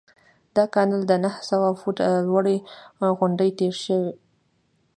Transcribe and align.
دا 0.55 0.63
کانال 0.73 1.03
د 1.07 1.13
نهه 1.23 1.39
سوه 1.49 1.69
فوټه 1.81 2.07
لوړې 2.27 2.57
غونډۍ 3.17 3.49
تیر 3.59 3.73
شوی. 3.83 4.11